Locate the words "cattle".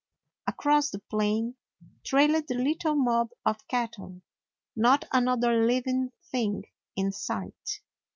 3.67-4.23